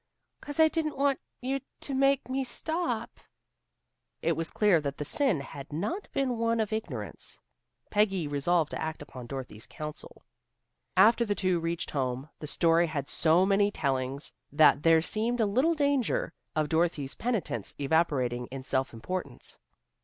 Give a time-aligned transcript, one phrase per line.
[0.41, 3.19] "'Cause I didn't want you to make me stop."
[4.23, 7.39] It was clear that the sin had not been one of ignorance.
[7.91, 10.23] Peggy resolved to act upon Dorothy's counsel.
[10.97, 15.45] After the two reached home, the story had so many tellings that there seemed a
[15.45, 19.59] little danger of Dorothy's penitence evaporating in self importance.